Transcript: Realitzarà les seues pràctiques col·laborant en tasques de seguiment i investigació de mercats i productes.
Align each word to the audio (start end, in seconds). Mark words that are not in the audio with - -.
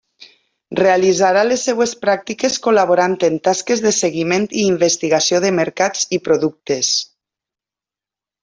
Realitzarà 0.77 1.43
les 1.49 1.65
seues 1.67 1.91
pràctiques 2.05 2.57
col·laborant 2.69 3.13
en 3.29 3.37
tasques 3.49 3.85
de 3.87 3.93
seguiment 3.99 4.49
i 4.63 4.67
investigació 4.73 5.45
de 5.47 5.55
mercats 5.61 6.09
i 6.19 6.23
productes. 6.31 6.95